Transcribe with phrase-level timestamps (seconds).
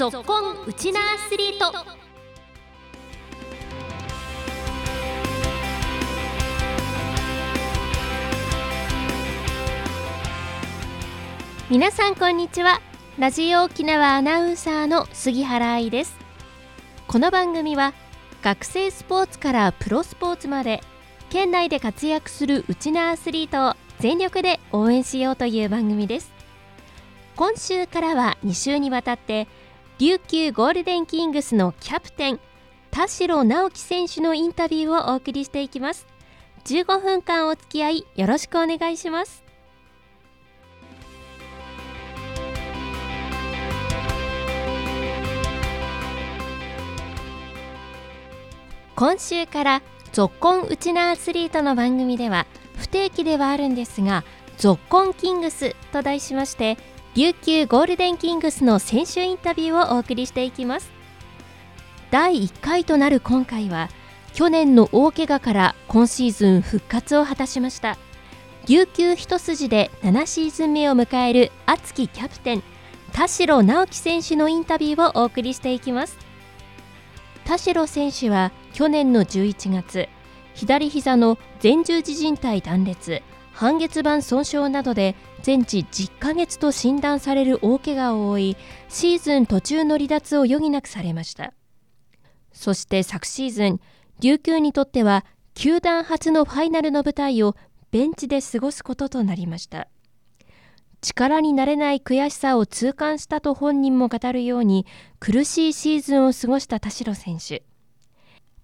[0.00, 1.74] ぞっこんウチナアスリート。
[11.68, 12.80] 皆さんこんにちは。
[13.18, 16.16] ラジオ沖縄アナウンサーの杉原愛です。
[17.06, 17.92] この番組は
[18.40, 20.80] 学生スポーツからプロスポーツまで
[21.28, 26.32] 県内で活躍するうちなアスリートを全力で応援しようという番組です。
[27.36, 29.46] 今週からは2週にわたって
[30.00, 32.40] 琉球ゴールデンキングスのキャプテン
[32.90, 36.06] 田代直樹選手のインタビューをお送りしていきます。
[36.64, 39.44] 15分間お付き合いよろしくお願いします。
[48.96, 49.82] 今週から
[50.14, 52.46] 「ぞっこんうちなアスリート」の番組では
[52.78, 54.24] 不定期ではあるんですが
[54.56, 56.78] 「ぞっこんキングス」と題しまして
[57.16, 60.92] 琉球ゴールデンキングスの選手インタビューをお送りしていきます。
[62.12, 63.88] 第1回となる今回は
[64.32, 67.98] 去年の大怪我から今シーズン復活を果たしました。
[68.68, 72.62] 琉球一筋で7シーズン目を迎える熱きキャプテン
[73.12, 76.16] 田代直樹選手のインタビューをお送りしていきます。
[77.44, 80.08] 田代選手は去年の11月
[80.54, 88.56] 左膝の前十字靭帯断裂半月板損傷などで全治10ヶ月と診断される大怪我を負い
[88.88, 91.52] シーズン途中の離脱を余儀なくされました。
[92.52, 93.80] そして昨シーズン
[94.20, 95.24] 琉球にとっては
[95.54, 97.56] 球団初のファイナルの舞台を
[97.90, 99.88] ベンチで過ごすこととなりました。
[101.00, 104.86] 力になれない悔しさを痛感したと本人も語るように
[105.18, 107.64] 苦しいシーズンを過ごした田代選手。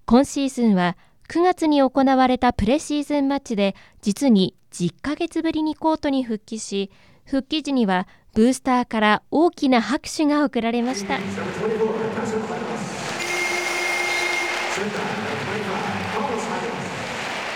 [0.04, 0.97] 今シーズンは
[1.28, 6.91] 9月に行われたプレシーズンマッチで実に10ヶ月ぶりにコートに復帰し
[7.24, 11.19] 復帰時にはブースターから大きな拍手が送られました。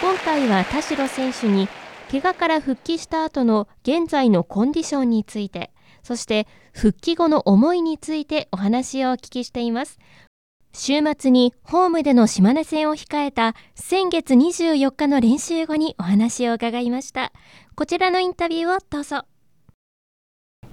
[0.00, 1.68] 今回は田代選手に
[2.10, 5.70] 怪我から復帰した後の現在のコンディションについて
[6.02, 9.98] そして復帰後の思いについてお話をお聞きしています。
[10.72, 17.32] 週末にホームでの島根戦を控えた先月24日の練習後にお話を伺いました。
[17.74, 19.24] こちらのインタビューをどうぞ。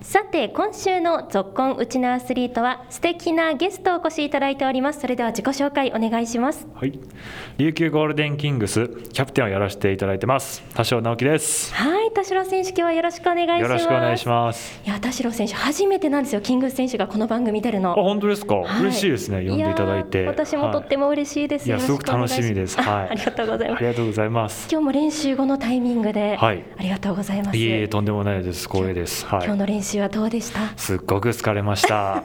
[0.01, 4.99] さて今週の「ぞっこんうちなアスリート」は素敵なゲストをお越しいただいております。
[4.99, 6.67] それでは自己紹介お願いします。
[6.75, 6.99] はい。
[7.57, 10.61] 琉球ゴールデンキングスキャプテンをやらせていただいてます。
[10.75, 11.73] 田代直樹です。
[11.73, 13.61] はい田代選手今日はよろしくお願いします。
[13.61, 14.81] よろしくお願いします。
[14.83, 17.91] いや田代選手初めてなんですよキングス選手がこの番組出るの。
[17.91, 20.25] あ本当ですか、はい、嬉しいですね呼んでいただいて。
[20.25, 22.81] 私もとっても嬉しいです、はい、いやすごく楽しみです。
[22.81, 23.09] はい。
[23.09, 23.77] ありがとうございます。
[23.77, 24.67] ありがとうございます。
[24.71, 27.57] 今日も練習後のタイミングで、はい、ありがとうございます。
[27.57, 28.67] いえとんでもないです。
[28.67, 29.23] 光栄です。
[29.27, 29.45] はい。
[29.45, 30.75] 今日の練習はどうでした？
[30.75, 32.23] すっごく疲れました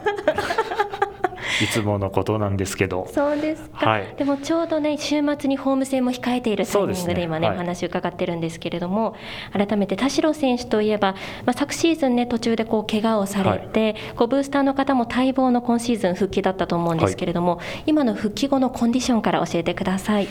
[1.61, 3.07] いつものことなんですけど。
[3.13, 9.15] そうですか、はい、でもちょうどね週末にホーム戦も控えているタイミングで今ね、ねはい、お話伺ってるんですけれども
[9.51, 11.13] 改めて田代選手といえば、
[11.45, 20.27] まあ、昨シーズンね途中でこう怪我をされて、はい、こうブースターの方も待望の今シーズン復帰だったと思うんですけれども、今の復帰後のコンディションから教えてください。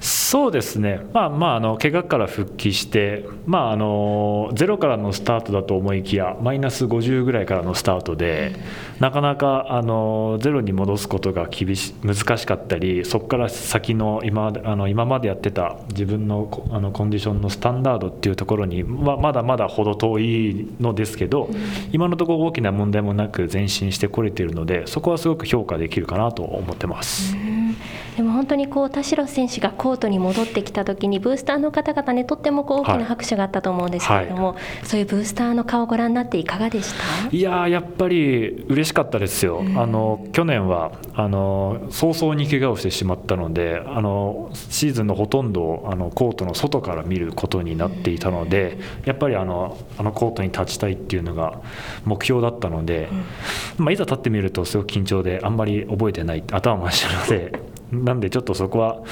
[0.00, 8.56] そうですね、まあまあ、あの怪我から復帰して、まあ、あのゼロからのスタートだと思いきや、マイナス50ぐらいからのスタートで、
[9.00, 21.50] なかなかあのゼロに戻すことが厳し難しかったり、そこから先の今あの今までやってた自分のあのコンディションのスタンダードっていうところに、ままだまだ程遠いのですけど、
[21.92, 27.36] 今のところ大きな問題もなく前進してこれているので、そこはすごく評価できるかなと思ってます。
[28.16, 36.94] でも本当にこう田代選手がコートに戻ってきた時にブースターの方々ねとってもこう大きな拍手があったと思うんですけれども、はい、そういうブースターの顔をご覧になっていかがでし
[37.30, 37.36] た？
[37.36, 51.60] いややっぱり嬉しかったですよ、うん、あの去年はあの早々に怪我をしてしまったのであのシーズンのほとんどをあのコートの外から見ることになっていたので、うん、やっぱりあのあのコートに立ちたいっていうのが
[52.06, 53.10] 目標だったので、
[53.78, 57.75] うん、まあ、いざ立ってみるとすごく緊張であんまり覚えてない頭真っ白で。
[57.92, 59.02] なんでちょっとそこは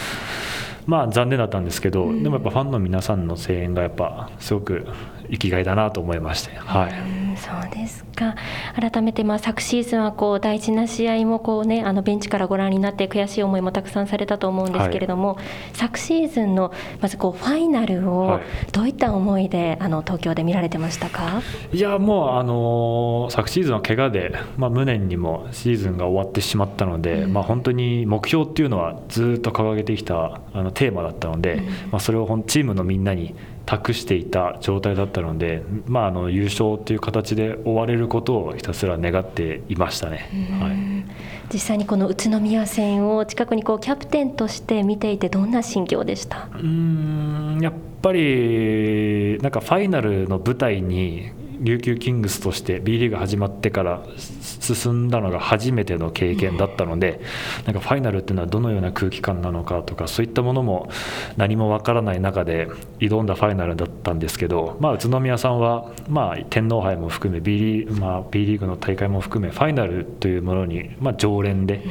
[0.86, 4.86] まあ残念だったんですけど、でもやっぱファンの皆さんの声援がやっぱすごく
[5.30, 6.92] 生きがいだなと思いまして、はい、
[7.36, 8.36] そうですか。
[8.74, 18.40] 改めてまあ昨シーズンはこう大事な試合もこう、ね、あのベンチからご覧になって悔しい思いもたくさんされたと思うんですけれども、はい、昨シーズンのまずこうファイナルを
[18.72, 21.42] どういった思いであの東京で見られてましたか？
[21.72, 33.34] いやもう、あの昨シーズンは怪我で、まあ、無念にもシーズンが終わってしまったので、うん、まあ、本当に目標っていうのはずっと掲げてきたあのテーマだったので、うん、まあ、それをチームのみんなに
[33.66, 40.28] 託していた状態だっったので、まあ、あの優勝という形で終われることをひたすら願っていましたね。
[40.60, 46.48] はい、実際にこの宇都宮戦を近くにこうキャプテンとして見ていてどんな心境でした？
[46.52, 47.72] うんやっ
[48.02, 51.30] ぱりなんかファイナルの舞台に
[51.64, 57.20] 琉球キングスとして B リーグ始まってから進んだのが初めての経験だったので、
[57.64, 60.90] なんかファイナルっていうのはどのような空気感なのかとかそういったものも
[61.36, 62.68] 何もわからない中で
[62.98, 71.82] 挑んだファイナルだったんですけど、まあ、宇都宮さんは、まあ、天皇杯も含め B リ,、まあ、B リーグの大会も含めファイナルというものに、まあ、常連で。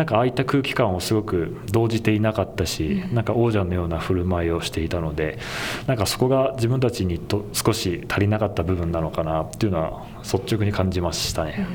[0.00, 5.38] なんかああいった空気感をすごく動じていなかったし、なんか王者のような振る舞いをしていたので、
[5.86, 11.66] なんかそこが自分たちにと少し足りなかった部分なのかなっていうのは率直に感じましたね。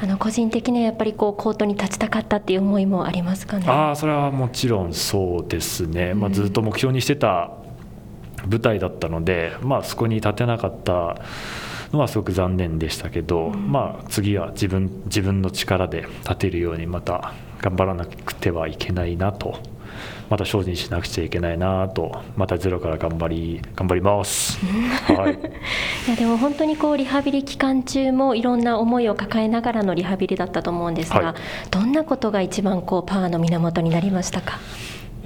[0.00, 3.66] あの個人的にはやっぱりこうコートに立ちたかったっていう思いもありますかね？
[3.68, 7.50] あそれはもちろんそうですね、まあ、ずっと目標にしてた
[8.48, 11.20] 舞台だったので、まあ、そこに立てなかった
[11.92, 19.58] のはすごく残念でしたけど、まあ、次は自分自分の力で立てるようにまた頑張らなくてはいけないなと
[20.28, 24.58] また精進しなくちゃいけないなとまたゼロから頑張り頑張ります、
[25.12, 31.34] はい、いやでも本当にこうリハビリ期間中もいろんな思いを抱えながらのリハビリだったと思うんですが、はい、
[31.70, 34.58] どんなことが一番こうパワーの源になりましたか？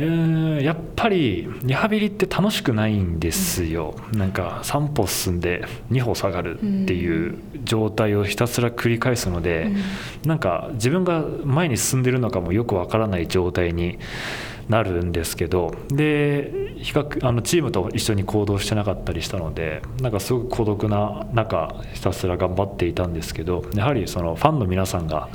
[0.01, 9.69] えー、やっぱりリハビリって楽しくないんですよ、うん、なんか3歩進んで2歩下がるっていう状態をひたすら繰り返すので、う
[10.27, 13.99] ん、なんか自分が前に進んでるのかもよくわからない状態に
[14.69, 25.29] なるんですけどで比較あのチームと一緒に行動してなかったりしたのでなんかすごく孤独な中ひたすら頑張っていたんですけどやはりそのファンの皆さんが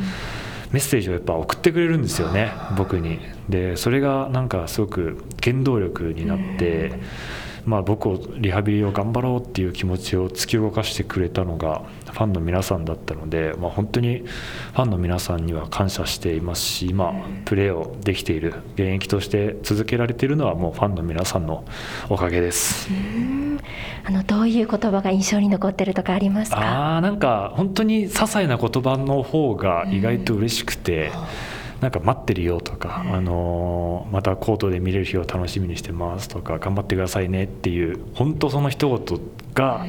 [0.73, 3.19] メッセージをやっぱ送ってくれるんですよね僕に。
[3.47, 6.99] でそれがなんかすごく原動力になって。
[7.65, 11.81] まあ、僕をリハビリを頑張ろうっていう気持ちを突き動かしてくれたのが
[12.13, 17.13] ファンの皆さんだったので、まあ、本当にファンの皆さんには感謝していますし今
[17.45, 21.65] プレーをできている現役として続けられているのはもうファンの皆さんの
[22.09, 22.89] おかげです。
[24.05, 26.97] あのどういう言葉が印象に残ってるとかありますか？
[26.97, 31.11] あなんか本当に些細な言葉の方が意外と嬉しくて。
[31.81, 39.19] なんか待ってるよとか、あのまたコートで見れる日を楽しみにしてますとか頑張ってくださいねっていう本当その一言
[39.53, 39.85] が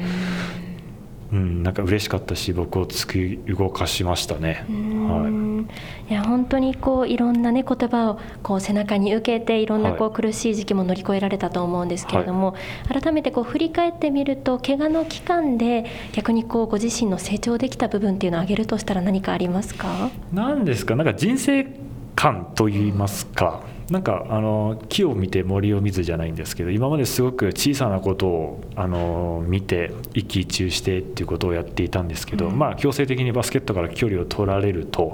[1.31, 4.63] うん、なんか嬉しかったし僕を突き動かしましたね。
[4.69, 5.65] は
[6.07, 12.51] い、いや本当にこういろんなね言葉をこう背中に受けていろんなこう苦しい時期も乗り越えられたと思うんですけれども、
[12.87, 20.11] はい、改めてこう振り返ってみると怪我の期間で逆にこうご自身の成長できた部分っていうのを挙げるとしたら何かありますか？
[20.31, 20.95] なんですか？
[20.95, 21.67] なんか人生
[22.15, 23.61] 観と言いますか。
[23.89, 35.11] なんかあの木を見て森を見ずじゃないんですけど今まですごく小さなことをあの見て一喜一憂してっていうことをやっていたんですけど、うん、まあ強制的にバスケットから距離を取られると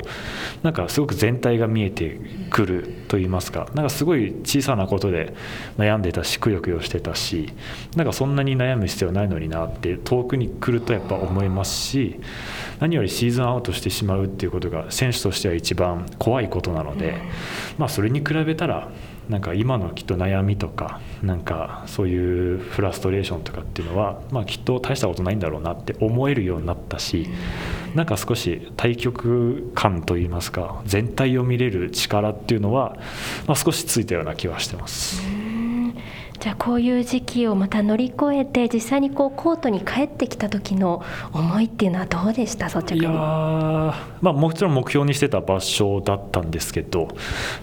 [0.64, 2.18] なんかすごく全体が見えて
[2.50, 5.34] くると言いますかなんかすごい小さなことで
[5.78, 7.52] 悩んでたしくよくよしてたし
[7.98, 12.22] なんかそんなに悩む必要ないのになって遠くに来るとやっぱ思いますし
[12.80, 17.22] 何よりシーズンアウトしてしまうっていうことが選手としては一番怖いことなので、
[17.78, 18.90] まあ、それに比べたら
[19.32, 27.30] なんか今のきっと悩みとかなんかそういうフラストレーションとかっていうのは、まあ、きっと大したことないんだろうなって思えるようになったし
[27.96, 32.98] なんか少し対局感といいますか全体を見れる力っていうのは、
[33.48, 35.41] まあ、少しついたような気はしてます。
[36.42, 42.66] じゃあこういう時期をまた乗り越えて実際にこうコートに帰ってきた時の思いっていうのはどうでした？
[42.66, 47.10] 率直にいやまあもちろん目標にしてた場所だったんですけど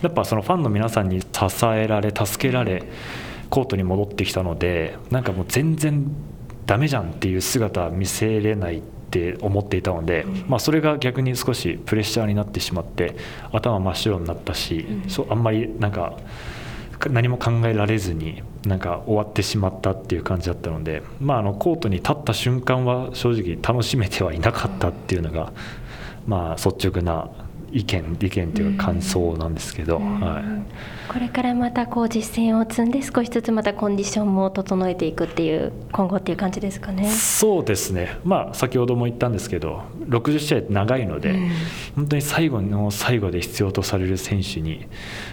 [0.01, 1.27] やっぱそのファンの皆さんに支
[1.67, 2.85] えられ助けられ
[3.51, 6.07] コートに戻ってきたのでなんかもう全然
[6.65, 8.81] ダメじゃんっていう姿見せれないっ
[9.11, 13.17] て思っていたので、まあ、それが逆に少しプレッシャーになってしまって
[13.51, 16.17] 頭真っ白になったし、そうあんまりなんか。
[17.11, 25.53] 何も考えられずになんか終わってしまったっていう感じだったので、まあ、あのコートに立った瞬間は正直楽しめてはいなかったっていうのが、
[26.27, 27.31] まあ、率直な
[27.73, 37.11] 意見意見というか感想なんですけど、はい、これからまたこう実践を積んで少しずつまたコンディションも整えていくっていう今後っていう感じですかね。
[37.11, 38.19] そうですね。
[38.25, 41.51] まあ先ほども言ったんですけど60試合って長いので、うん、
[41.97, 44.87] 本当に最後の最後で必要とされる選手に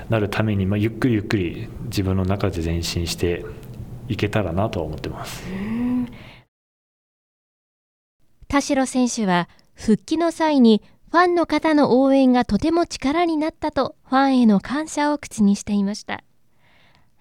[0.10, 3.46] なるために、まあ、ゆっくりゆっくり自分の中で前進して
[4.08, 5.44] いけたらなとは思ってます。
[8.48, 10.82] 田代選手は復帰の際に
[11.16, 16.26] ファンの方の応援がとても力になったとファンへの感謝を口にしていました。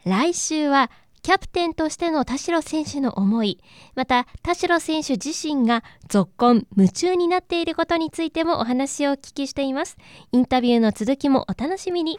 [0.04, 0.90] 来週は
[1.22, 3.60] キャプテンとしての田代選手の思い
[3.94, 9.96] また田代選手自身が続婚夢中になっていることについてもお話をお聞きしています。
[10.32, 12.18] インタビューの続きもお楽しみに。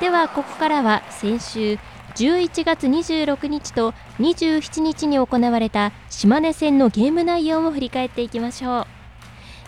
[0.00, 1.78] ではここからは先週
[2.16, 8.86] 11月26日と27日に行われた島根戦のゲーム内容を振り返っていきましょう。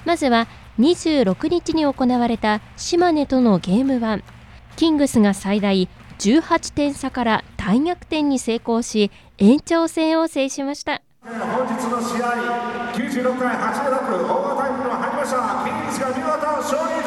[0.05, 0.47] まずは
[0.79, 4.23] 26日に行われた島根とのゲーム1
[4.77, 11.03] キングスが最大18点差から大逆転に成功し延長戦を制しました。
[11.23, 11.33] 本
[11.67, 15.65] 日の試合96回86オーバータイムに入りました。
[15.65, 17.06] キングスが見事勝利。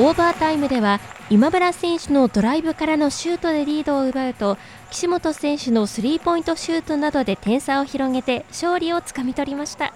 [0.00, 4.56] オーバータイムでは今村選手のドライブからのシュートでリードを奪うと
[4.92, 9.92] 岸本選手のスリーポイントシュートなどで点差を広げて勝利をつかみ取りました。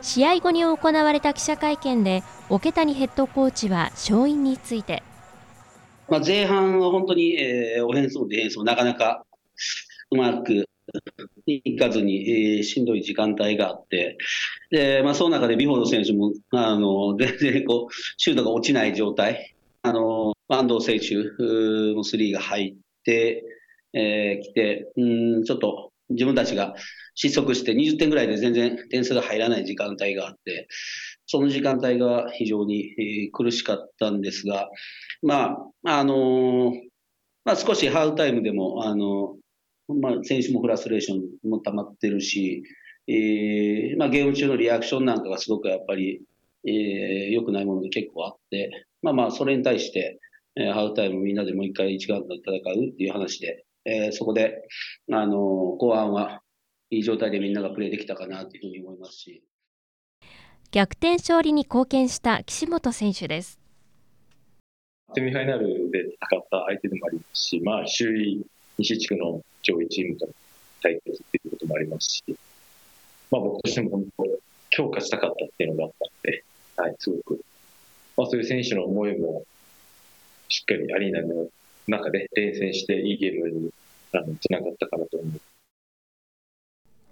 [0.00, 5.02] 試合後に行われた記者会見で桶谷ヘッドコーチは勝因について。
[6.08, 9.26] まあ、前半は本当に、えー、オフェンスもディフェンスもなかなか
[10.10, 10.66] うまく
[11.46, 14.16] いかずに、えー、しんどい時間帯があって、
[14.70, 21.16] でまあ、その中でビフォード選手もあの 全然こうシュートが落ちない状態、あの安藤選手
[21.94, 22.74] もスリーが入っ
[23.04, 23.44] て
[23.92, 26.74] き、えー、て、うんちょっと自分たちが
[27.14, 30.68] 失速して20点ぐらいで全然点数が入らない時間帯があって、
[31.26, 34.68] その時間帯が非常に苦しかったんですが、
[35.22, 36.72] まあ、あのー、
[37.44, 39.36] まあ、少しハーフタイムでも、あの
[39.88, 42.62] まあ、選手もフラストレーションも溜まってるし、
[43.06, 46.22] えーまあ、ゲーム中のリアクションなんかがすごくやっぱり、
[46.66, 50.18] えー、良くないものが結構あって、まあまあ、それに対して、
[50.56, 54.62] えー、ハーフタイムみんなでもう一回一丸と戦うっていう話で、えー、そこで、
[55.12, 55.38] あのー、
[55.78, 56.40] 後半は
[56.90, 59.42] いい状態でみんながプレーできたかなというふうに思いますし。
[60.70, 63.60] 逆転勝利に貢献した岸本選手です。
[65.14, 68.44] セミファイナルで戦った相手でもありますし、まあ、周囲
[68.78, 70.28] 西地区の上位チームと
[70.82, 72.24] 対決っていうこともありますし、
[73.30, 74.24] まあ、僕としても本当、
[74.70, 76.44] 強化したかったっていうのがあったので、
[76.76, 77.40] はい、すごく、
[78.16, 79.44] まあ、そういう選手の思いも
[80.48, 81.48] しっかりアリーナの
[81.88, 83.72] 中で連戦していいゲームに
[84.40, 85.53] つながったかなと思います。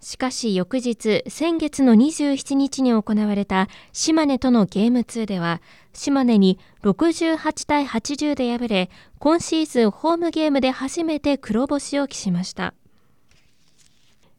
[0.02, 8.90] しかし翌日、先月の27日に行われた島根とのゲーム2では、島根に68対80で敗れ、
[9.20, 12.74] 今シーズンホームゲームで初めて黒星を喫しました。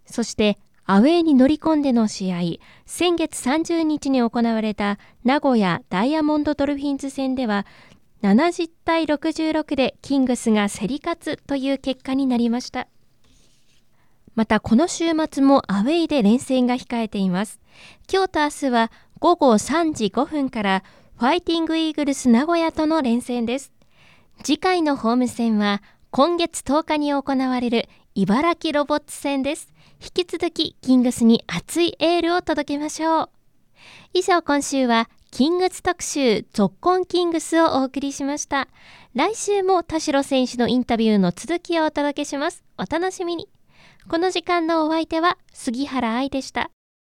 [0.05, 2.41] そして、アウェーに乗り込んでの試合、
[2.85, 7.65] 先月30日に行われた名古屋ダイヤモンドドルフィンズ戦では、
[8.21, 12.89] 70対66でキングスが競り勝つという結果になりました。
[14.35, 17.59] またこの週末もアウェイで連戦が控えています。
[18.11, 20.83] 今日と明日は午後3時5分から
[21.17, 23.71] ファイティングイーグルス名古屋との連戦です。
[24.43, 29.71] 次回のホーム戦は今月10日に行われる茨城ロボッツ戦です。
[30.01, 33.29] 引き続きキングスに熱いエールを届けましょう。
[34.13, 38.67] 以上今週はキングス特集続婚キングスをお送りしました。
[39.15, 42.63] 来週も田代選手のインタビューの続きをお届けします。
[42.77, 43.47] お楽しみに。
[44.09, 46.69] この時間のお相手は杉原愛でした。